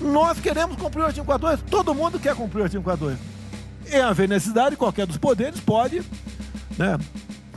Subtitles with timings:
[0.00, 3.18] Nós queremos cumprir o artigo 52, todo mundo quer cumprir o artigo 52.
[3.92, 6.02] Em haver necessidade, qualquer dos poderes pode
[6.78, 6.98] né,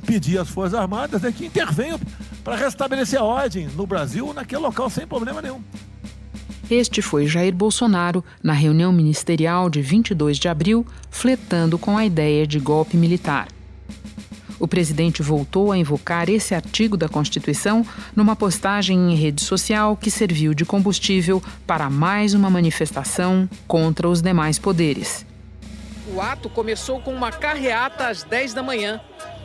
[0.06, 2.00] pedir às Forças Armadas né, que intervenham
[2.44, 5.62] para restabelecer a ordem no Brasil, naquele local, sem problema nenhum.
[6.70, 12.48] Este foi Jair Bolsonaro na reunião ministerial de 22 de abril, fletando com a ideia
[12.48, 13.48] de golpe militar.
[14.64, 17.86] O presidente voltou a invocar esse artigo da Constituição
[18.16, 24.22] numa postagem em rede social que serviu de combustível para mais uma manifestação contra os
[24.22, 25.26] demais poderes.
[26.16, 29.02] O ato começou com uma carreata às 10 da manhã.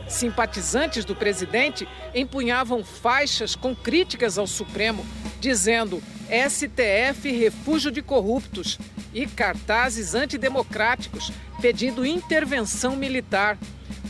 [0.07, 5.05] Simpatizantes do presidente empunhavam faixas com críticas ao Supremo,
[5.41, 8.79] dizendo STF refúgio de corruptos
[9.13, 11.29] e cartazes antidemocráticos
[11.61, 13.57] pedindo intervenção militar.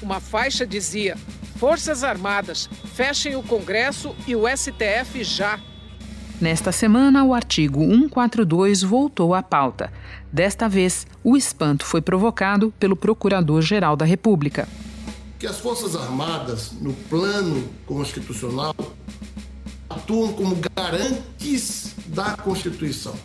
[0.02, 1.18] Uma faixa dizia:
[1.58, 5.60] Forças Armadas, fechem o Congresso e o STF já.
[6.40, 9.92] Nesta semana, o artigo 142 voltou à pauta.
[10.32, 14.66] Desta vez, o espanto foi provocado pelo Procurador-Geral da República.
[15.38, 18.74] Que as Forças Armadas, no plano constitucional,
[19.90, 23.16] atuam como garantes da Constituição.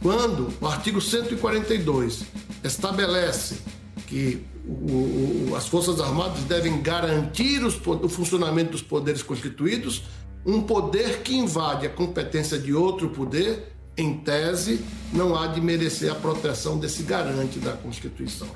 [0.00, 2.22] Quando o artigo 142
[2.62, 3.58] estabelece
[4.06, 10.02] que o, o, as Forças Armadas devem garantir os, o funcionamento dos poderes constituídos,
[10.44, 14.80] um poder que invade a competência de outro poder, em tese,
[15.12, 18.48] não há de merecer a proteção desse garante da Constituição.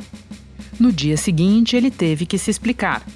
[0.78, 3.06] No dia seguinte, ele teve que se explicar.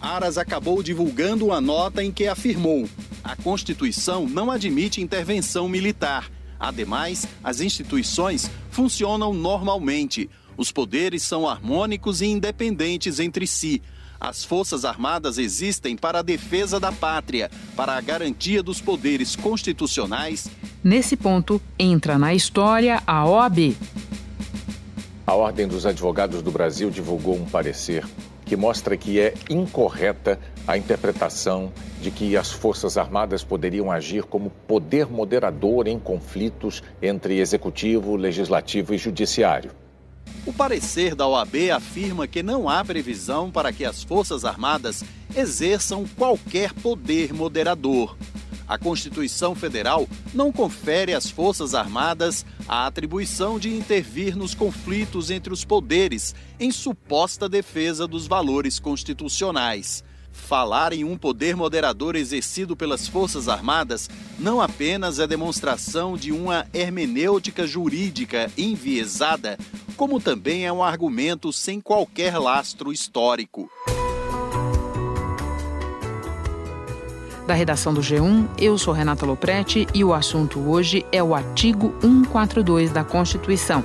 [0.00, 2.88] Aras acabou divulgando uma nota em que afirmou:
[3.22, 6.30] a Constituição não admite intervenção militar.
[6.58, 10.28] Ademais, as instituições funcionam normalmente.
[10.58, 13.80] Os poderes são harmônicos e independentes entre si.
[14.20, 20.50] As Forças Armadas existem para a defesa da pátria, para a garantia dos poderes constitucionais.
[20.82, 23.76] Nesse ponto, entra na história a OAB.
[25.24, 28.04] A Ordem dos Advogados do Brasil divulgou um parecer
[28.44, 31.72] que mostra que é incorreta a interpretação
[32.02, 38.92] de que as Forças Armadas poderiam agir como poder moderador em conflitos entre executivo, legislativo
[38.92, 39.70] e judiciário.
[40.46, 45.04] O parecer da OAB afirma que não há previsão para que as Forças Armadas
[45.36, 48.16] exerçam qualquer poder moderador.
[48.68, 55.52] A Constituição Federal não confere às Forças Armadas a atribuição de intervir nos conflitos entre
[55.52, 60.04] os poderes em suposta defesa dos valores constitucionais.
[60.30, 66.66] Falar em um poder moderador exercido pelas Forças Armadas não apenas é demonstração de uma
[66.72, 69.58] hermenêutica jurídica enviesada,
[69.98, 73.68] como também é um argumento sem qualquer lastro histórico.
[77.44, 81.92] Da redação do G1, eu sou Renata Loprete e o assunto hoje é o artigo
[82.00, 83.84] 142 da Constituição.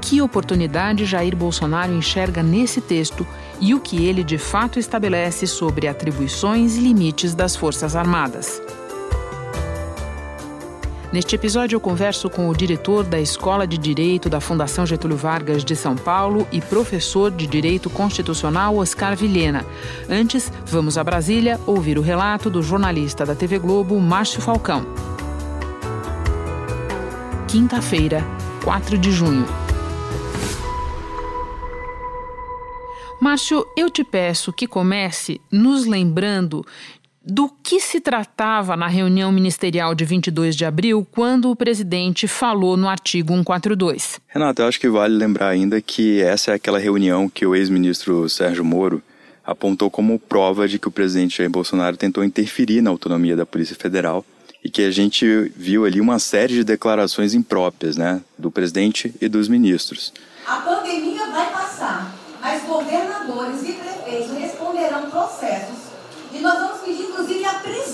[0.00, 3.26] Que oportunidade Jair Bolsonaro enxerga nesse texto
[3.60, 8.62] e o que ele de fato estabelece sobre atribuições e limites das Forças Armadas?
[11.12, 15.64] Neste episódio, eu converso com o diretor da Escola de Direito da Fundação Getúlio Vargas
[15.64, 19.66] de São Paulo e professor de Direito Constitucional Oscar Vilhena.
[20.08, 24.86] Antes, vamos a Brasília ouvir o relato do jornalista da TV Globo, Márcio Falcão.
[27.48, 28.24] Quinta-feira,
[28.62, 29.44] 4 de junho.
[33.20, 36.64] Márcio, eu te peço que comece nos lembrando
[37.24, 42.76] do que se tratava na reunião ministerial de 22 de abril, quando o presidente falou
[42.76, 44.18] no artigo 142.
[44.26, 48.28] Renata, eu acho que vale lembrar ainda que essa é aquela reunião que o ex-ministro
[48.28, 49.02] Sérgio Moro
[49.44, 53.76] apontou como prova de que o presidente Jair Bolsonaro tentou interferir na autonomia da Polícia
[53.76, 54.24] Federal
[54.62, 55.26] e que a gente
[55.56, 60.12] viu ali uma série de declarações impróprias, né, do presidente e dos ministros.
[60.46, 65.90] A pandemia vai passar, mas governadores e prefeitos responderão processos
[66.32, 67.44] e nós vamos pedir, inclusive,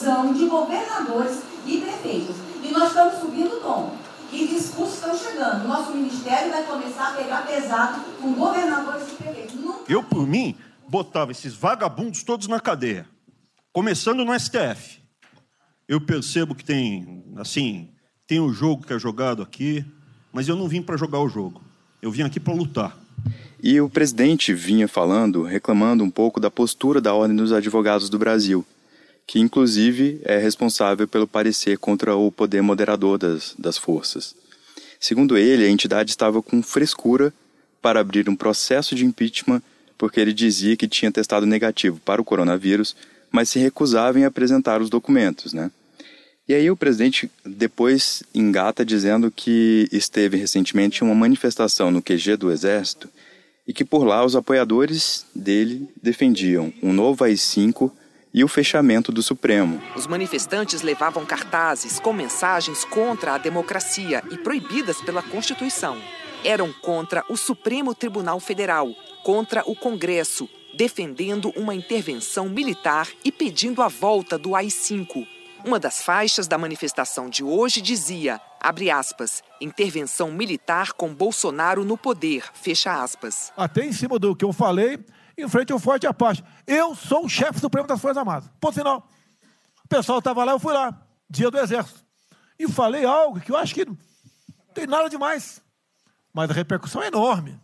[0.07, 2.37] de governadores e prefeitos.
[2.63, 3.97] E nós estamos subindo o tom.
[4.33, 5.67] E discursos estão chegando.
[5.67, 9.55] Nosso ministério vai começar a pegar pesado com governadores e prefeitos.
[9.55, 9.93] Nunca...
[9.93, 10.55] Eu, por mim,
[10.89, 13.07] botava esses vagabundos todos na cadeia.
[13.73, 15.01] Começando no STF.
[15.89, 17.91] Eu percebo que tem, assim,
[18.29, 19.85] tem um jogo que é jogado aqui,
[20.33, 21.61] mas eu não vim para jogar o jogo.
[22.01, 22.97] Eu vim aqui para lutar.
[23.61, 28.19] E o presidente vinha falando, reclamando um pouco da postura da Ordem dos Advogados do
[28.19, 28.65] Brasil,
[29.27, 34.35] que inclusive é responsável pelo parecer contra o poder moderador das, das forças.
[35.01, 37.33] Segundo ele, a entidade estava com frescura
[37.83, 39.63] para abrir um processo de impeachment
[39.99, 42.95] porque ele dizia que tinha testado negativo para o coronavírus,
[43.31, 45.71] mas se recusava em apresentar os documentos, né?
[46.49, 52.37] E aí o presidente depois engata dizendo que esteve recentemente em uma manifestação no QG
[52.37, 53.09] do Exército
[53.67, 57.91] e que por lá os apoiadores dele defendiam um novo AI-5
[58.37, 59.83] e o fechamento do Supremo.
[59.97, 65.97] Os manifestantes levavam cartazes com mensagens contra a democracia e proibidas pela Constituição.
[66.45, 68.91] Eram contra o Supremo Tribunal Federal,
[69.25, 70.47] contra o Congresso,
[70.77, 75.27] defendendo uma intervenção militar e pedindo a volta do AI-5.
[75.65, 81.97] Uma das faixas da manifestação de hoje dizia, abre aspas, intervenção militar com Bolsonaro no
[81.97, 83.51] poder, fecha aspas.
[83.57, 84.99] Até em cima do que eu falei,
[85.37, 86.43] em frente ao Forte Apache.
[86.67, 88.51] Eu sou o chefe supremo das Forças Armadas.
[88.61, 89.09] Ponto final.
[89.85, 92.05] O pessoal estava lá, eu fui lá, dia do Exército.
[92.59, 93.97] E falei algo que eu acho que não
[94.75, 95.61] tem nada demais.
[96.33, 97.59] Mas a repercussão é enorme.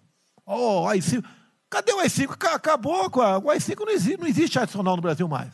[0.46, 1.24] Oh, AI-5.
[1.68, 2.36] Cadê o AI-5?
[2.54, 3.38] Acabou com a...
[3.38, 5.50] O AI-5 não existe, não existe adicional no Brasil mais.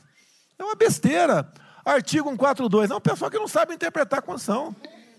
[0.58, 1.50] É uma besteira.
[1.84, 2.90] Artigo 142.
[2.90, 4.74] É um pessoal que não sabe interpretar a Constituição.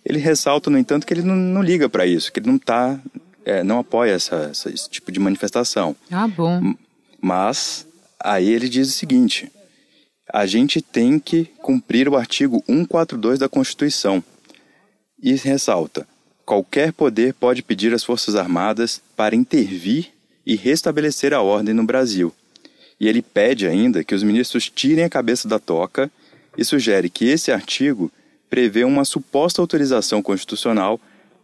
[0.06, 3.00] Ele ressalta, no entanto, que ele não, não liga para isso, que ele não está,
[3.46, 5.96] é, não apoia essa, essa, esse tipo de manifestação.
[6.12, 6.74] Ah, bom.
[7.22, 7.86] Mas
[8.20, 9.52] aí ele diz o seguinte:
[10.32, 14.24] a gente tem que cumprir o artigo 142 da Constituição.
[15.22, 16.08] E ressalta:
[16.46, 20.12] qualquer poder pode pedir às Forças Armadas para intervir
[20.46, 22.34] e restabelecer a ordem no Brasil.
[23.00, 26.12] E ele pede ainda que os ministros tirem a cabeça da toca
[26.58, 28.12] e sugere que esse artigo
[28.50, 31.00] prevê uma suposta autorização constitucional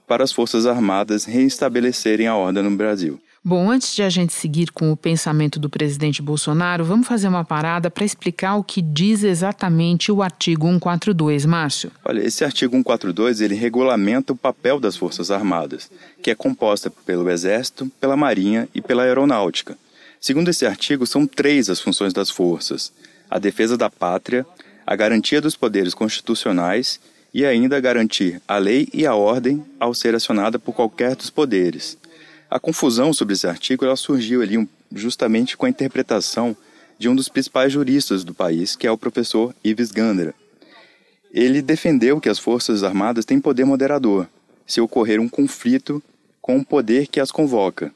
[0.07, 3.19] para as Forças Armadas reestabelecerem a ordem no Brasil.
[3.47, 7.45] Bom, antes de a gente seguir com o pensamento do presidente Bolsonaro, vamos fazer uma
[7.45, 11.91] parada para explicar o que diz exatamente o artigo 142, Márcio.
[12.03, 15.91] Olha, esse artigo 142 ele regulamenta o papel das Forças Armadas,
[16.23, 19.77] que é composta pelo Exército, pela Marinha e pela Aeronáutica.
[20.19, 22.91] Segundo esse artigo, são três as funções das forças:
[23.29, 24.43] a defesa da pátria,
[24.87, 26.99] a garantia dos poderes constitucionais
[27.31, 31.95] e ainda garantir a lei e a ordem ao ser acionada por qualquer dos poderes.
[32.49, 36.55] A confusão sobre esse artigo ela surgiu ali justamente com a interpretação
[36.97, 40.33] de um dos principais juristas do país, que é o professor Ives Gandra.
[41.31, 44.27] Ele defendeu que as Forças Armadas têm poder moderador,
[44.65, 46.01] se ocorrer um conflito
[46.41, 47.91] com o poder que as convoca.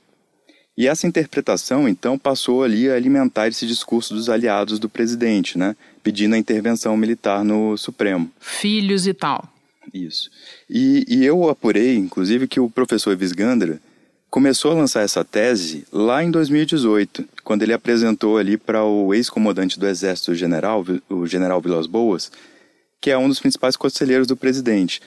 [0.78, 5.76] E essa interpretação, então, passou ali a alimentar esse discurso dos aliados do presidente, né?
[6.02, 8.32] Pedindo a intervenção militar no Supremo.
[8.40, 9.48] Filhos e tal.
[9.94, 10.30] Isso.
[10.70, 13.82] E, e eu apurei, inclusive, que o professor Ives Gandra
[14.30, 19.80] começou a lançar essa tese lá em 2018, quando ele apresentou ali para o ex-comandante
[19.80, 22.32] do Exército General, o general Vilas Boas,
[23.02, 25.02] que é um dos principais conselheiros do presidente.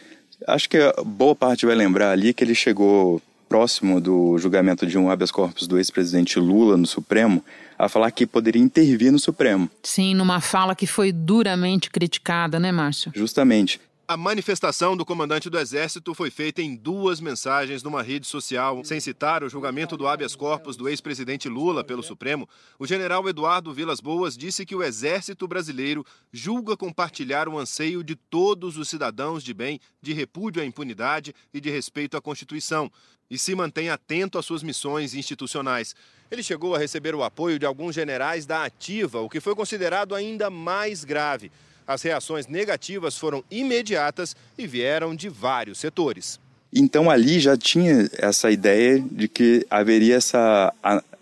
[0.47, 5.11] Acho que boa parte vai lembrar ali que ele chegou próximo do julgamento de um
[5.11, 7.45] habeas corpus do ex-presidente Lula no Supremo,
[7.79, 9.71] a falar que poderia intervir no Supremo.
[9.83, 13.13] Sim, numa fala que foi duramente criticada, né, Márcio?
[13.15, 13.79] Justamente.
[14.07, 18.85] A manifestação do comandante do Exército foi feita em duas mensagens numa rede social.
[18.85, 22.49] Sem citar o julgamento do habeas corpus do ex-presidente Lula pelo Supremo,
[22.81, 28.17] o general Eduardo Vilas Boas disse que o Exército brasileiro julga compartilhar o anseio de
[28.17, 32.91] todos os cidadãos de bem, de repúdio à impunidade e de respeito à Constituição,
[33.31, 35.95] e se mantém atento às suas missões institucionais.
[36.29, 40.15] Ele chegou a receber o apoio de alguns generais da Ativa, o que foi considerado
[40.15, 41.53] ainda mais grave.
[41.87, 46.39] As reações negativas foram imediatas e vieram de vários setores.
[46.73, 50.73] Então ali já tinha essa ideia de que haveria essa,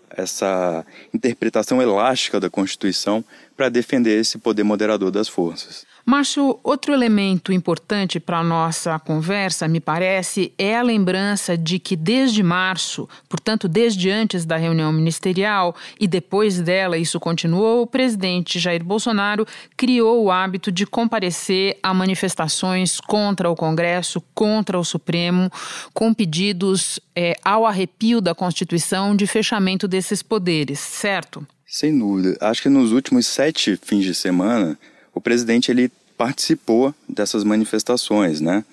[0.09, 3.23] essa interpretação elástica da Constituição
[3.57, 5.85] para defender esse poder moderador das forças.
[6.05, 11.95] Márcio, outro elemento importante para a nossa conversa, me parece, é a lembrança de que
[11.95, 18.59] desde março, portanto, desde antes da reunião ministerial e depois dela, isso continuou, o presidente
[18.59, 19.45] Jair Bolsonaro
[19.77, 25.51] criou o hábito de comparecer a manifestações contra o Congresso, contra o Supremo,
[25.93, 31.45] com pedidos é, ao arrepio da Constituição de fechamento desses poderes, certo?
[31.65, 32.37] Sem dúvida.
[32.41, 34.77] Acho que nos últimos sete fins de semana,
[35.13, 38.63] o presidente ele participou dessas manifestações, né?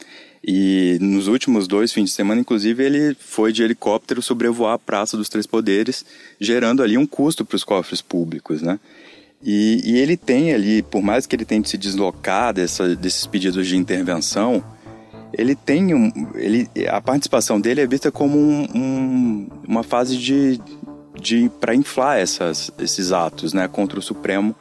[0.47, 5.17] E nos últimos dois fins de semana, inclusive, ele foi de helicóptero sobrevoar a Praça
[5.17, 6.05] dos Três Poderes,
[6.39, 8.79] gerando ali um custo para os cofres públicos, né?
[9.43, 13.67] E, e, ele tem ali, por mais que ele tente se deslocar dessa, desses pedidos
[13.67, 14.65] de intervenção,
[15.33, 20.61] ele tem um, ele, a participação dele é vista como um, um, uma fase de,
[21.21, 24.57] de para inflar essas, esses atos né, contra o Supremo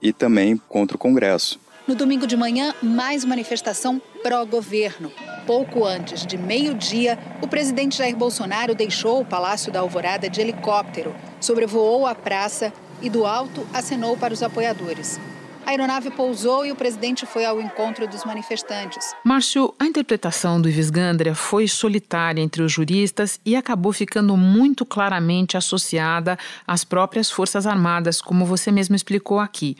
[0.00, 1.58] e também contra o Congresso.
[1.86, 5.10] No domingo de manhã, mais manifestação pró-governo.
[5.46, 11.14] Pouco antes de meio-dia, o presidente Jair Bolsonaro deixou o Palácio da Alvorada de helicóptero,
[11.40, 15.18] sobrevoou a praça e do alto acenou para os apoiadores.
[15.68, 19.14] A aeronave pousou e o presidente foi ao encontro dos manifestantes.
[19.22, 24.86] Márcio, a interpretação do Ives Gandria foi solitária entre os juristas e acabou ficando muito
[24.86, 29.76] claramente associada às próprias Forças Armadas, como você mesmo explicou aqui.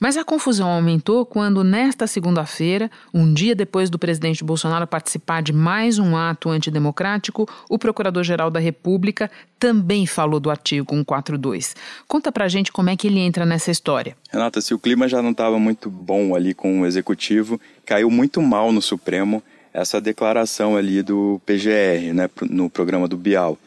[0.00, 5.52] Mas a confusão aumentou quando, nesta segunda-feira, um dia depois do presidente Bolsonaro participar de
[5.52, 11.76] mais um ato antidemocrático, o Procurador-Geral da República também falou do artigo 142.
[12.08, 14.16] Conta pra gente como é que ele entra nessa história.
[14.32, 18.40] Renata, se o clima já não estava muito bom ali com o executivo, caiu muito
[18.40, 23.58] mal no Supremo essa declaração ali do PGR, né, no programa do Bial.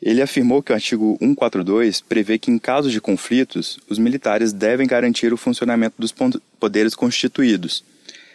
[0.00, 4.86] Ele afirmou que o artigo 142 prevê que, em casos de conflitos, os militares devem
[4.86, 6.14] garantir o funcionamento dos
[6.58, 7.84] poderes constituídos.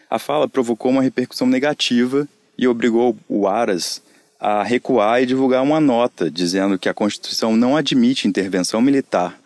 [0.10, 4.01] A fala provocou uma repercussão negativa e obrigou o Aras
[4.39, 9.39] a recuar e divulgar uma nota dizendo que a Constituição não admite intervenção militar.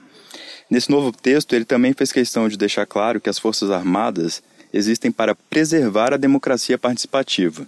[0.69, 4.43] Nesse novo texto, ele também fez questão de deixar claro que as Forças Armadas
[4.73, 7.65] existem para preservar a democracia participativa.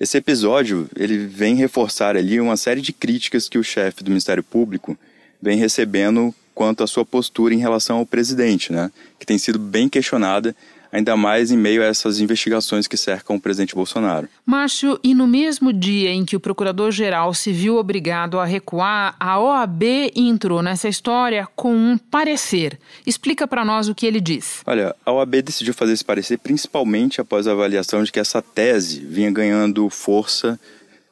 [0.00, 4.42] Esse episódio ele vem reforçar ali uma série de críticas que o chefe do Ministério
[4.42, 4.96] Público
[5.40, 9.88] vem recebendo quanto à sua postura em relação ao presidente, né, que tem sido bem
[9.88, 10.56] questionada
[10.92, 14.28] ainda mais em meio a essas investigações que cercam o presidente Bolsonaro.
[14.44, 19.40] Márcio, e no mesmo dia em que o procurador-geral se viu obrigado a recuar, a
[19.40, 19.82] OAB
[20.14, 22.78] entrou nessa história com um parecer.
[23.06, 24.60] Explica para nós o que ele diz.
[24.66, 29.00] Olha, a OAB decidiu fazer esse parecer principalmente após a avaliação de que essa tese
[29.00, 30.60] vinha ganhando força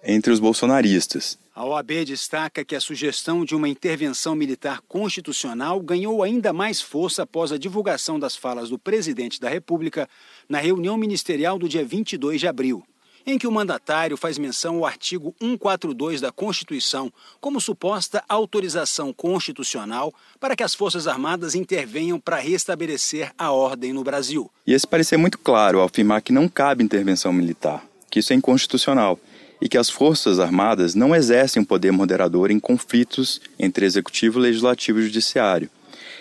[0.05, 1.39] entre os bolsonaristas.
[1.61, 7.25] A OAB destaca que a sugestão de uma intervenção militar constitucional ganhou ainda mais força
[7.25, 10.09] após a divulgação das falas do presidente da República
[10.49, 12.83] na reunião ministerial do dia 22 de abril,
[13.27, 17.13] em que o mandatário faz menção ao artigo 142 da Constituição
[17.43, 24.03] como suposta autorização constitucional para que as Forças Armadas intervenham para restabelecer a ordem no
[24.03, 24.51] Brasil.
[24.67, 28.37] E esse parecer muito claro ao afirmar que não cabe intervenção militar, que isso é
[28.37, 29.21] inconstitucional
[29.61, 35.01] e que as Forças Armadas não exercem um poder moderador em conflitos entre executivo, legislativo
[35.01, 35.71] e judiciário.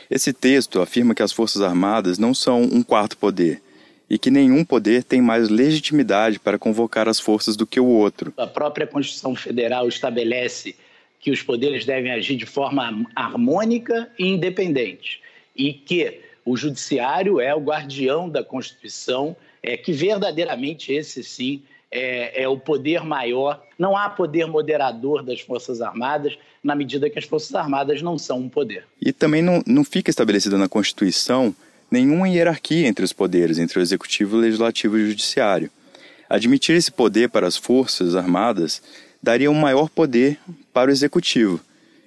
[0.09, 3.61] Esse texto afirma que as Forças Armadas não são um quarto poder
[4.09, 8.33] e que nenhum poder tem mais legitimidade para convocar as forças do que o outro.
[8.37, 10.75] A própria Constituição Federal estabelece
[11.19, 15.21] que os poderes devem agir de forma harmônica e independente
[15.55, 22.43] e que o judiciário é o guardião da Constituição, é que verdadeiramente esse sim é,
[22.43, 23.63] é, o poder maior.
[23.77, 28.39] Não há poder moderador das Forças Armadas, na medida que as Forças Armadas não são
[28.39, 28.85] um poder.
[29.01, 31.55] E também não, não fica estabelecida na Constituição
[31.89, 35.71] nenhuma hierarquia entre os poderes, entre o Executivo, o Legislativo e o Judiciário.
[36.29, 38.81] Admitir esse poder para as Forças Armadas
[39.21, 40.37] daria um maior poder
[40.71, 41.59] para o Executivo.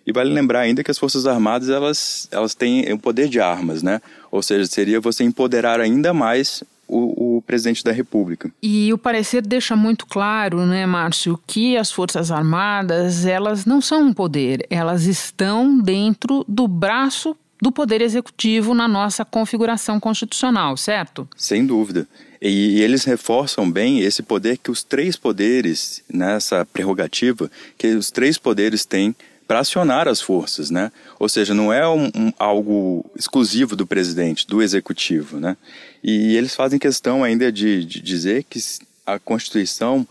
[0.06, 3.82] E vale lembrar ainda que as Forças Armadas elas, elas têm o poder de armas,
[3.82, 4.00] né?
[4.30, 8.50] Ou seja, seria você empoderar ainda mais o, o, presidente da República.
[8.62, 14.02] E o parecer deixa muito claro, né, Márcio, que as Forças Armadas, elas não são
[14.02, 21.28] um poder, elas estão dentro do braço do Poder Executivo na nossa configuração constitucional, certo?
[21.36, 22.08] Sem dúvida.
[22.40, 27.48] E, e eles reforçam bem esse poder que os três poderes, nessa prerrogativa,
[27.78, 29.14] que os três poderes têm
[29.52, 30.90] para acionar as forças, né?
[31.18, 35.58] Ou seja, não é um, um, algo exclusivo do presidente, do executivo, né?
[36.02, 38.58] E eles fazem questão ainda de, de dizer que
[39.04, 40.08] a Constituição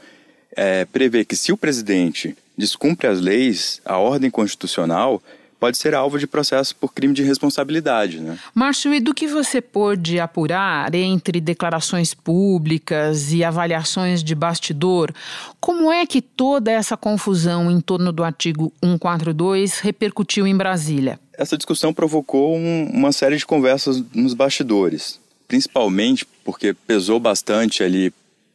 [0.55, 5.19] é, prevê que se o presidente descumpre as leis, a ordem constitucional,
[5.61, 8.19] pode ser alvo de processo por crime de responsabilidade.
[8.19, 8.35] Né?
[8.51, 15.13] Márcio, e do que você pôde apurar entre declarações públicas e avaliações de bastidor,
[15.59, 21.19] como é que toda essa confusão em torno do artigo 142 repercutiu em Brasília?
[21.37, 28.11] Essa discussão provocou um, uma série de conversas nos bastidores, principalmente porque pesou bastante ali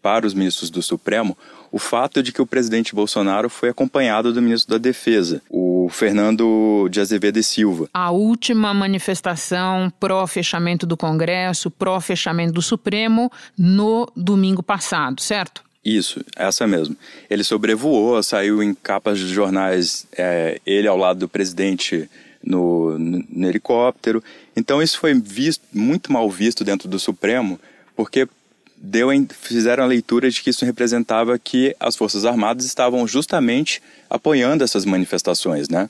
[0.06, 1.36] para os ministros do Supremo
[1.72, 6.88] o fato de que o presidente Bolsonaro foi acompanhado do ministro da Defesa, o Fernando
[6.88, 7.88] de Azevedo e Silva.
[7.92, 15.64] A última manifestação pró-fechamento do Congresso, pró-fechamento do Supremo, no domingo passado, certo?
[15.84, 16.96] Isso, essa mesmo.
[17.28, 22.08] Ele sobrevoou, saiu em capas de jornais, é, ele ao lado do presidente
[22.44, 24.22] no, no, no helicóptero.
[24.56, 27.58] Então isso foi visto, muito mal visto dentro do Supremo,
[27.96, 28.28] porque
[28.76, 29.08] deu
[29.40, 34.84] fizeram a leitura de que isso representava que as Forças Armadas estavam justamente apoiando essas
[34.84, 35.88] manifestações, né?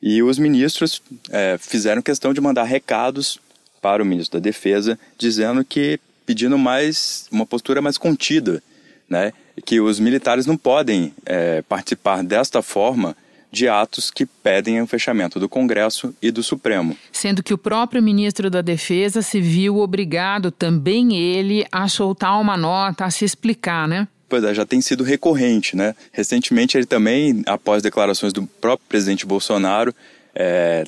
[0.00, 3.38] E os ministros é, fizeram questão de mandar recados
[3.80, 8.62] para o ministro da Defesa, dizendo que pedindo mais uma postura mais contida,
[9.08, 9.32] né?
[9.64, 13.16] Que os militares não podem é, participar desta forma
[13.54, 16.96] de atos que pedem o fechamento do Congresso e do Supremo.
[17.12, 22.56] Sendo que o próprio ministro da Defesa se viu obrigado, também ele, a soltar uma
[22.56, 24.08] nota, a se explicar, né?
[24.28, 25.94] Pois é, já tem sido recorrente, né?
[26.10, 29.94] Recentemente ele também, após declarações do próprio presidente Bolsonaro,
[30.34, 30.84] é,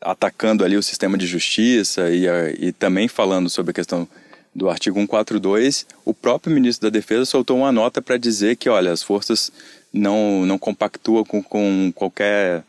[0.00, 2.26] atacando ali o sistema de justiça e,
[2.60, 4.08] e também falando sobre a questão
[4.56, 8.90] do artigo 142, o próprio ministro da Defesa soltou uma nota para dizer que, olha,
[8.90, 9.52] as forças
[9.92, 12.64] não, não compactuam com, com qualquer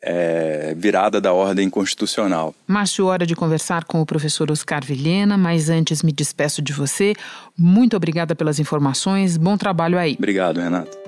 [0.00, 2.54] é, virada da ordem constitucional.
[2.66, 7.14] Márcio, hora de conversar com o professor Oscar Vilhena, mas antes me despeço de você.
[7.56, 10.14] Muito obrigada pelas informações, bom trabalho aí.
[10.18, 11.07] Obrigado, Renato.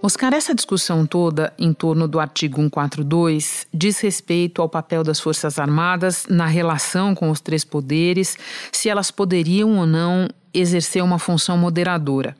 [0.00, 5.58] Oscar, essa discussão toda em torno do artigo 142 diz respeito ao papel das Forças
[5.58, 8.36] Armadas na relação com os três poderes,
[8.70, 12.36] se elas poderiam ou não exercer uma função moderadora.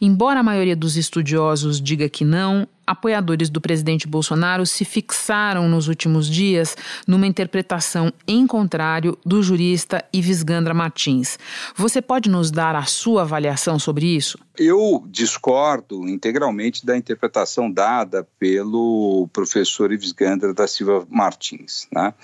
[0.00, 5.88] Embora a maioria dos estudiosos diga que não, apoiadores do presidente Bolsonaro se fixaram nos
[5.88, 11.38] últimos dias numa interpretação em contrário do jurista Ives Gandra Martins.
[11.76, 14.38] Você pode nos dar a sua avaliação sobre isso?
[14.56, 21.86] Eu discordo integralmente da interpretação dada pelo professor Ives Gandra da Silva Martins.
[21.92, 22.14] Né?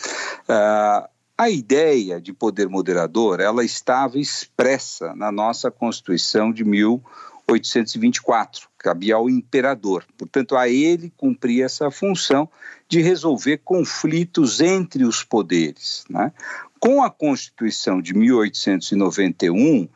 [0.49, 9.17] Uh, a ideia de poder moderador, ela estava expressa na nossa Constituição de 1824, cabia
[9.17, 10.07] ao imperador.
[10.17, 12.49] Portanto, a ele cumpria essa função
[12.89, 16.05] de resolver conflitos entre os poderes.
[16.09, 16.33] Né?
[16.79, 19.89] Com a Constituição de 1891,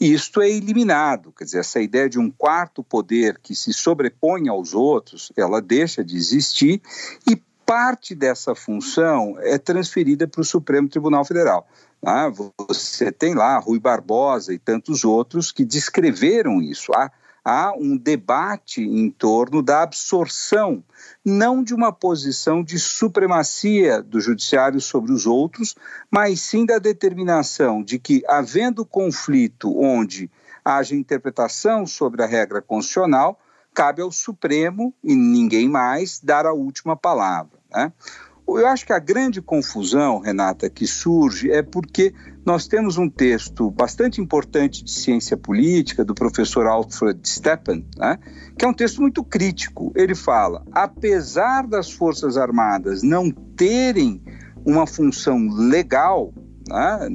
[0.00, 4.74] isto é eliminado, quer dizer, essa ideia de um quarto poder que se sobrepõe aos
[4.74, 6.82] outros, ela deixa de existir
[7.28, 7.36] e
[7.72, 11.66] parte dessa função é transferida para o Supremo Tribunal Federal.
[12.04, 16.92] Ah, você tem lá Rui Barbosa e tantos outros que descreveram isso.
[16.92, 17.10] Há,
[17.42, 20.84] há um debate em torno da absorção,
[21.24, 25.74] não de uma posição de supremacia do judiciário sobre os outros,
[26.10, 30.30] mas sim da determinação de que, havendo conflito onde
[30.62, 33.40] haja interpretação sobre a regra constitucional,
[33.74, 37.58] cabe ao Supremo e ninguém mais dar a última palavra.
[37.70, 37.92] Né?
[38.48, 42.12] Eu acho que a grande confusão, Renata, que surge é porque
[42.44, 48.18] nós temos um texto bastante importante de ciência política do professor Alfred Steppen, né,
[48.58, 49.92] que é um texto muito crítico.
[49.94, 54.20] Ele fala: apesar das Forças Armadas não terem
[54.66, 56.34] uma função legal,
[56.68, 57.08] né,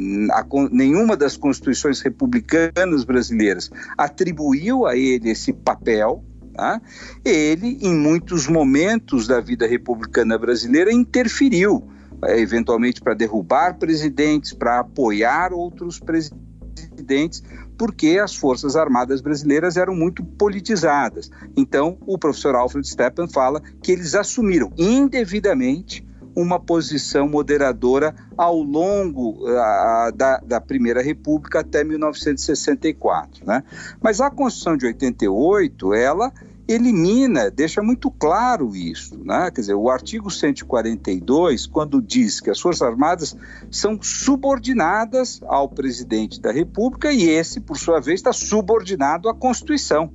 [0.72, 6.24] nenhuma das constituições republicanas brasileiras atribuiu a ele esse papel,
[6.58, 6.82] Tá?
[7.24, 11.88] Ele, em muitos momentos da vida republicana brasileira, interferiu,
[12.24, 17.44] é, eventualmente para derrubar presidentes, para apoiar outros presidentes,
[17.78, 21.30] porque as Forças Armadas brasileiras eram muito politizadas.
[21.56, 29.44] Então, o professor Alfred Steppen fala que eles assumiram indevidamente uma posição moderadora ao longo
[29.44, 33.44] uh, da, da, Primeira República até 1964.
[33.44, 33.64] Né?
[34.00, 36.32] Mas a Constituição de 88, ela
[36.68, 39.18] elimina, deixa muito claro isso.
[39.24, 39.50] Né?
[39.52, 43.36] Quer dizer, o artigo 142, quando diz que as Forças Armadas
[43.72, 50.12] são subordinadas ao presidente da República e esse, por sua vez, está subordinado à Constituição.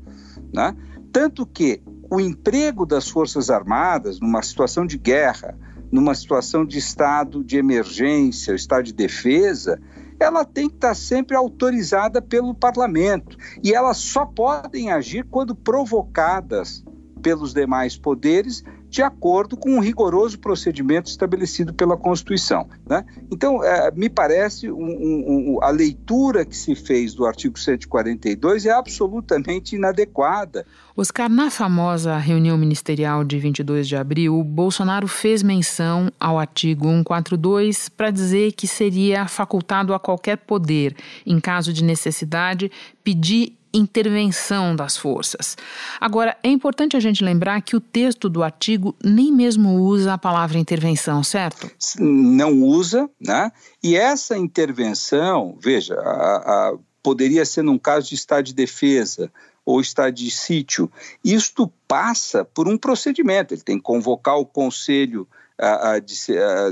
[0.52, 0.76] Né?
[1.10, 5.56] Tanto que o emprego das Forças Armadas numa situação de guerra,
[5.90, 9.80] numa situação de estado de emergência, estado de defesa,
[10.22, 13.36] ela tem que estar sempre autorizada pelo parlamento.
[13.62, 16.84] E elas só podem agir quando provocadas
[17.22, 22.68] pelos demais poderes de acordo com um rigoroso procedimento estabelecido pela Constituição.
[22.86, 23.02] Né?
[23.30, 28.70] Então, é, me parece um, um, a leitura que se fez do artigo 142 é
[28.70, 30.66] absolutamente inadequada.
[30.94, 37.88] Oscar, na famosa reunião ministerial de 22 de abril, Bolsonaro fez menção ao artigo 142
[37.88, 42.70] para dizer que seria facultado a qualquer poder, em caso de necessidade,
[43.02, 45.56] pedir intervenção das forças.
[46.00, 50.18] Agora, é importante a gente lembrar que o texto do artigo nem mesmo usa a
[50.18, 51.70] palavra intervenção, certo?
[51.98, 53.50] Não usa, né?
[53.82, 56.36] E essa intervenção, veja, a,
[56.70, 59.32] a, poderia ser num caso de estado de defesa
[59.64, 60.90] ou estado de sítio.
[61.24, 63.54] Isto passa por um procedimento.
[63.54, 65.26] Ele tem que convocar o Conselho
[65.58, 66.14] a, de,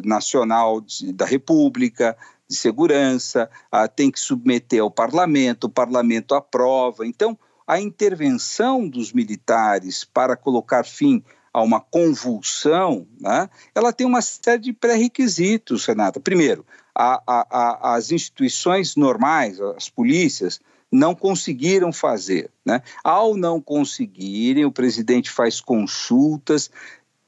[0.04, 2.16] Nacional de, da República,
[2.50, 7.06] de segurança, ah, tem que submeter ao parlamento, o parlamento aprova.
[7.06, 11.22] Então, a intervenção dos militares para colocar fim
[11.54, 16.18] a uma convulsão, né, ela tem uma série de pré-requisitos, Renata.
[16.18, 20.60] Primeiro, a, a, as instituições normais, as polícias,
[20.90, 22.50] não conseguiram fazer.
[22.66, 22.82] Né?
[23.04, 26.70] Ao não conseguirem, o presidente faz consultas,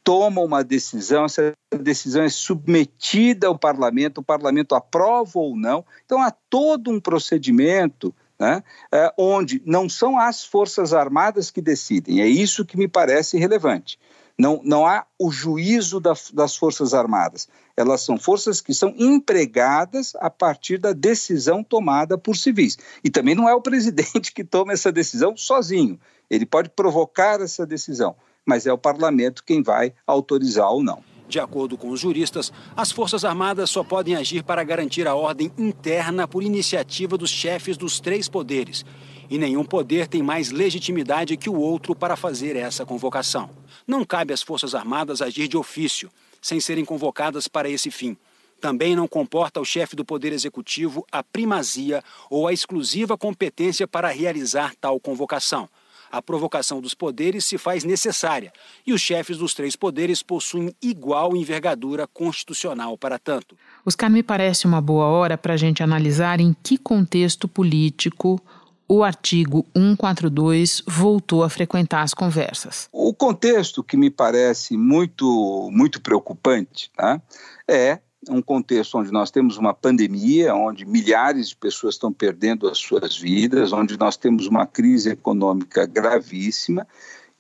[0.04, 5.84] toma uma decisão, essa decisão é submetida ao parlamento, o parlamento aprova ou não.
[6.04, 12.20] Então há todo um procedimento né, é, onde não são as Forças Armadas que decidem,
[12.20, 13.98] é isso que me parece relevante.
[14.36, 17.48] Não, não há o juízo da, das Forças Armadas.
[17.76, 22.76] Elas são forças que são empregadas a partir da decisão tomada por civis.
[23.04, 26.00] E também não é o presidente que toma essa decisão sozinho.
[26.30, 31.02] Ele pode provocar essa decisão, mas é o parlamento quem vai autorizar ou não.
[31.28, 35.50] De acordo com os juristas, as Forças Armadas só podem agir para garantir a ordem
[35.56, 38.84] interna por iniciativa dos chefes dos três poderes.
[39.30, 43.48] E nenhum poder tem mais legitimidade que o outro para fazer essa convocação.
[43.86, 46.10] Não cabe às Forças Armadas agir de ofício,
[46.42, 48.14] sem serem convocadas para esse fim.
[48.60, 54.08] Também não comporta ao chefe do Poder Executivo a primazia ou a exclusiva competência para
[54.10, 55.66] realizar tal convocação.
[56.12, 58.52] A provocação dos poderes se faz necessária
[58.86, 63.56] e os chefes dos três poderes possuem igual envergadura constitucional para tanto.
[63.86, 68.38] Oscar, me parece uma boa hora para a gente analisar em que contexto político
[68.86, 72.90] o artigo 142 voltou a frequentar as conversas.
[72.92, 77.22] O contexto que me parece muito, muito preocupante tá,
[77.66, 82.78] é um contexto onde nós temos uma pandemia, onde milhares de pessoas estão perdendo as
[82.78, 86.86] suas vidas, onde nós temos uma crise econômica gravíssima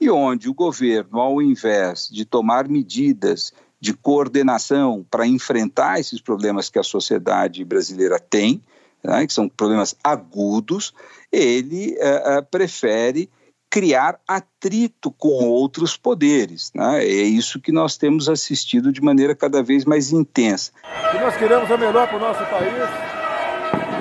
[0.00, 6.68] e onde o governo, ao invés de tomar medidas de coordenação para enfrentar esses problemas
[6.68, 8.62] que a sociedade brasileira tem,
[9.02, 10.92] né, que são problemas agudos,
[11.30, 13.28] ele uh, uh, prefere
[13.72, 16.70] criar atrito com outros poderes.
[16.74, 17.02] Né?
[17.02, 20.72] É isso que nós temos assistido de maneira cada vez mais intensa.
[21.14, 22.74] E nós queremos o melhor para o nosso país,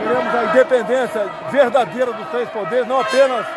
[0.04, 3.48] queremos a independência verdadeira dos três poderes, não apenas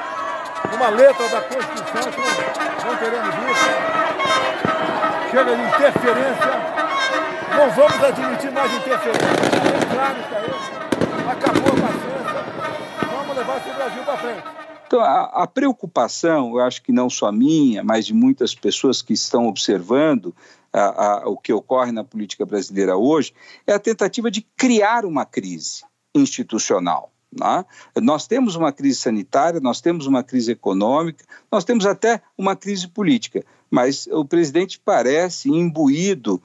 [0.73, 2.13] uma letra da Constituição,
[2.87, 3.71] não queremos isso.
[5.33, 6.53] Chega de interferência,
[7.57, 9.27] não vamos admitir mais interferência.
[9.27, 11.29] É claro isso.
[11.29, 12.41] Acabou a paciência,
[13.11, 14.64] vamos levar esse Brasil para frente.
[14.87, 19.13] Então, a, a, preocupação, eu acho que não só minha, mas de muitas pessoas que
[19.13, 20.35] estão observando
[20.73, 23.33] a, a, o que ocorre na política brasileira hoje,
[23.67, 27.13] é a tentativa de criar uma crise institucional.
[27.33, 27.65] Né?
[28.01, 32.87] Nós temos uma crise sanitária, nós temos uma crise econômica, nós temos até uma crise
[32.89, 36.41] política, mas o presidente parece imbuído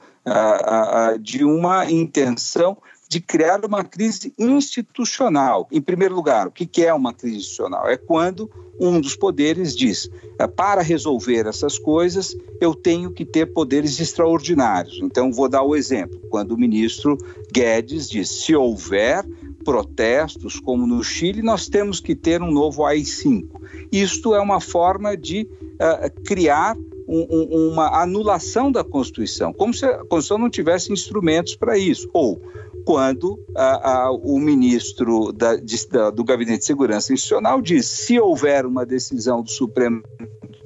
[1.20, 2.76] de uma intenção
[3.10, 5.66] de criar uma crise institucional.
[5.72, 7.88] Em primeiro lugar, o que é uma crise institucional?
[7.88, 13.46] É quando um dos poderes diz: é, para resolver essas coisas, eu tenho que ter
[13.46, 15.00] poderes extraordinários.
[15.02, 17.18] Então, vou dar o exemplo: quando o ministro
[17.52, 19.26] Guedes diz: se houver
[19.64, 23.48] protestos, como no Chile, nós temos que ter um novo AI-5.
[23.90, 26.76] Isto é uma forma de uh, criar
[27.08, 32.08] um, um, uma anulação da Constituição, como se a Constituição não tivesse instrumentos para isso.
[32.12, 32.40] Ou
[32.84, 38.18] quando a, a, o ministro da, de, da, do Gabinete de Segurança Institucional diz: se
[38.18, 40.02] houver uma decisão do Supremo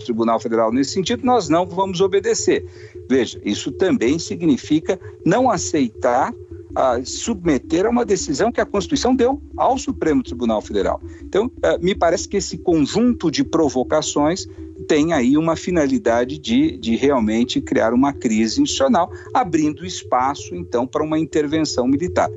[0.04, 2.64] Tribunal Federal nesse sentido, nós não vamos obedecer.
[3.08, 6.32] Veja, isso também significa não aceitar
[6.74, 11.00] a submeter a uma decisão que a Constituição deu ao Supremo Tribunal Federal.
[11.22, 14.48] Então, eh, me parece que esse conjunto de provocações
[14.86, 21.04] tem aí uma finalidade de, de realmente criar uma crise institucional, abrindo espaço, então, para
[21.04, 22.28] uma intervenção militar.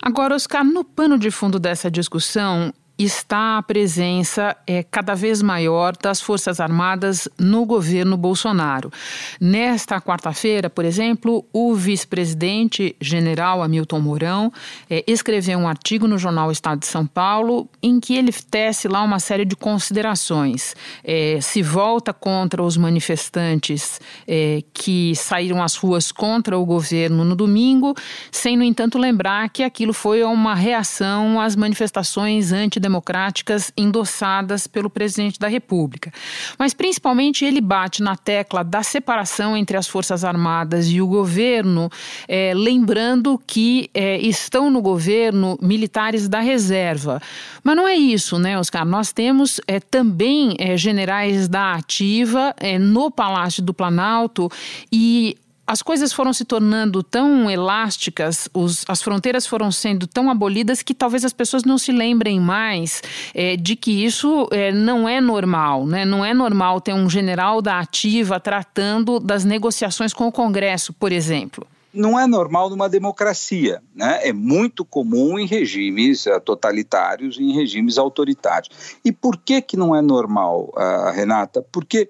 [0.00, 5.96] Agora, Oscar, no pano de fundo dessa discussão, está a presença é, cada vez maior
[5.96, 8.92] das Forças Armadas no governo Bolsonaro.
[9.40, 14.52] Nesta quarta-feira, por exemplo, o vice-presidente general Hamilton Mourão
[14.88, 19.02] é, escreveu um artigo no jornal Estado de São Paulo em que ele tece lá
[19.02, 20.74] uma série de considerações.
[21.02, 27.34] É, se volta contra os manifestantes é, que saíram às ruas contra o governo no
[27.34, 27.94] domingo,
[28.30, 34.90] sem, no entanto, lembrar que aquilo foi uma reação às manifestações antidemocráticas democráticas endossadas pelo
[34.90, 36.12] presidente da República.
[36.58, 41.88] Mas, principalmente, ele bate na tecla da separação entre as Forças Armadas e o governo,
[42.28, 47.22] é, lembrando que é, estão no governo militares da reserva.
[47.62, 48.84] Mas não é isso, né, Oscar?
[48.84, 54.50] Nós temos é, também generais da ativa no Palácio do Planalto
[54.90, 55.36] e
[55.72, 60.92] as coisas foram se tornando tão elásticas, os, as fronteiras foram sendo tão abolidas que
[60.92, 63.02] talvez as pessoas não se lembrem mais
[63.34, 66.04] é, de que isso é, não é normal, né?
[66.04, 71.10] Não é normal ter um general da ativa tratando das negociações com o Congresso, por
[71.10, 74.26] exemplo não é normal numa democracia, né?
[74.26, 78.96] É muito comum em regimes uh, totalitários e em regimes autoritários.
[79.04, 81.62] E por que que não é normal, uh, Renata?
[81.70, 82.08] Porque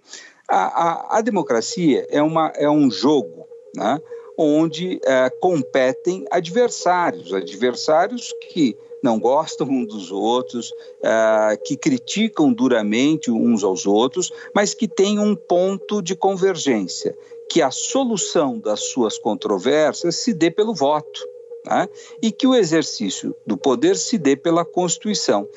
[0.52, 4.00] a, a, a, democracia é, uma, é um jogo, né?
[4.36, 13.30] Onde uh, competem adversários, adversários que não gostam uns dos outros, uh, que criticam duramente
[13.30, 17.16] uns aos outros, mas que têm um ponto de convergência
[17.50, 21.20] que a solução das suas controvérsias se dê pelo voto
[21.66, 21.88] né?
[22.22, 25.48] e que o exercício do poder se dê pela Constituição.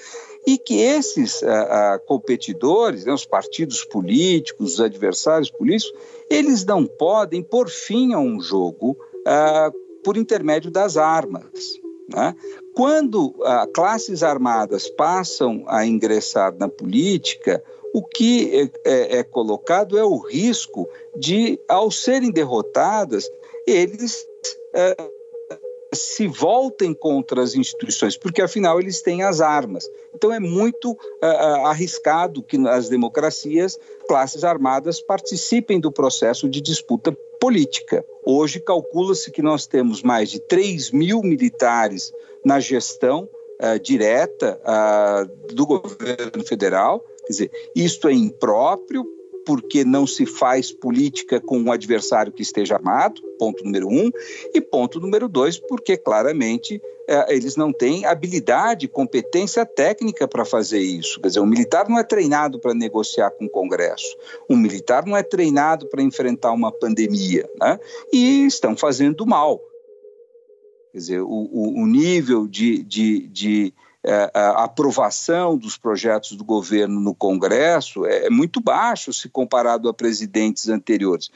[0.45, 5.97] E que esses uh, uh, competidores, né, os partidos políticos, os adversários políticos,
[6.29, 11.79] eles não podem pôr fim a um jogo uh, por intermédio das armas.
[12.09, 12.35] Né?
[12.73, 13.33] Quando
[13.73, 20.17] classes armadas passam a ingressar na política, o que é, é, é colocado é o
[20.17, 23.25] risco de, ao serem derrotadas,
[23.65, 24.25] eles
[24.75, 24.95] é,
[25.95, 29.89] se voltem contra as instituições, porque afinal eles têm as armas.
[30.13, 31.27] Então é muito é,
[31.65, 38.05] arriscado que as democracias, classes armadas, participem do processo de disputa política.
[38.23, 43.27] Hoje calcula-se que nós temos mais de 3 mil militares na gestão
[43.61, 49.05] uh, direta uh, do governo federal Quer dizer, isto é impróprio
[49.45, 54.11] porque não se faz política com um adversário que esteja armado, ponto número um,
[54.53, 60.79] e ponto número dois, porque claramente é, eles não têm habilidade, competência técnica para fazer
[60.79, 61.21] isso.
[61.21, 64.17] Quer dizer, um militar não é treinado para negociar com o Congresso,
[64.49, 67.79] um militar não é treinado para enfrentar uma pandemia, né?
[68.11, 69.61] e estão fazendo mal.
[70.91, 73.73] Quer dizer, o, o, nível de, de, de
[74.33, 79.93] a aprovação dos projetos do governo no Congresso é, é muito baixo se comparado a
[79.93, 81.31] presidentes anteriores.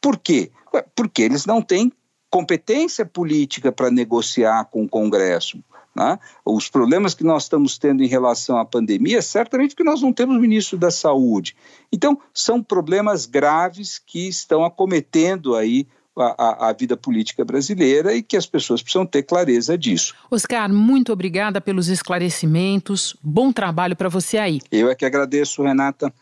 [0.00, 0.50] Por quê?
[0.94, 1.92] Porque eles não têm
[2.30, 5.62] competência política para negociar com o Congresso.
[5.94, 6.18] Né?
[6.44, 10.38] Os problemas que nós estamos tendo em relação à pandemia, certamente que nós não temos
[10.38, 11.56] ministro da Saúde.
[11.90, 15.86] Então, são problemas graves que estão acometendo aí
[16.18, 20.14] a, a, vida política brasileira e que as pessoas precisam ter clareza disso.
[20.30, 23.16] Oscar, muito obrigada pelos esclarecimentos.
[23.22, 24.60] Bom trabalho para você aí.
[24.70, 26.12] Eu é que agradeço, Renata.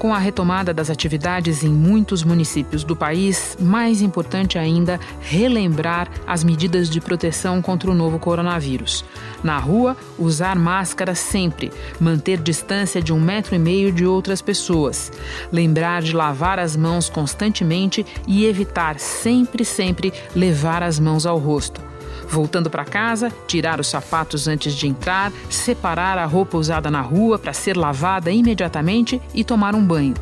[0.00, 6.42] Com a retomada das atividades em muitos municípios do país, mais importante ainda, relembrar as
[6.42, 9.04] medidas de proteção contra o novo coronavírus.
[9.44, 15.12] Na rua, usar máscara sempre, manter distância de um metro e meio de outras pessoas,
[15.52, 21.89] lembrar de lavar as mãos constantemente e evitar sempre, sempre levar as mãos ao rosto.
[22.30, 27.38] Voltando para casa, tirar os sapatos antes de entrar, separar a roupa usada na rua
[27.38, 30.14] para ser lavada imediatamente e tomar um banho.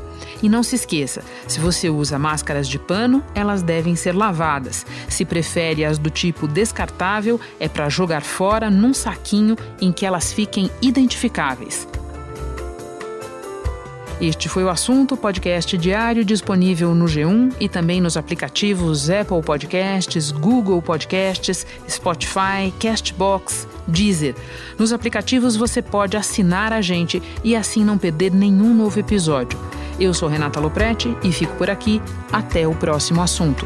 [0.43, 4.87] E não se esqueça: se você usa máscaras de pano, elas devem ser lavadas.
[5.09, 10.33] Se prefere as do tipo descartável, é para jogar fora num saquinho em que elas
[10.33, 11.87] fiquem identificáveis.
[14.21, 20.33] Este foi o assunto podcast diário disponível no G1 e também nos aplicativos Apple Podcasts,
[20.33, 24.35] Google Podcasts, Spotify, Castbox, Deezer.
[24.77, 29.57] Nos aplicativos você pode assinar a gente e assim não perder nenhum novo episódio.
[30.01, 32.03] Eu sou Renata Loprete e fico por aqui.
[32.33, 33.65] Até o próximo assunto.